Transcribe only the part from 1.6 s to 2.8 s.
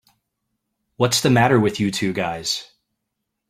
you two guys?